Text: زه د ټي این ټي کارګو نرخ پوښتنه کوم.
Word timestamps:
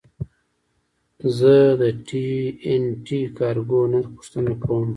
زه 1.37 1.55
د 1.81 1.83
ټي 2.07 2.27
این 2.65 2.83
ټي 3.05 3.19
کارګو 3.37 3.81
نرخ 3.91 4.09
پوښتنه 4.15 4.53
کوم. 4.63 4.87